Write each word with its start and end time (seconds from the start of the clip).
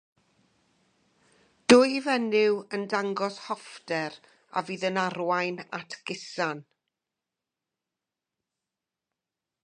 Dwy 1.73 1.99
fenyw 2.05 2.55
yn 2.77 2.85
dangos 2.93 3.37
hoffter 3.49 4.17
a 4.61 4.63
fydd 4.69 4.85
yn 4.89 4.97
arwain 5.01 5.59
at 5.81 5.97
gusan. 6.11 6.63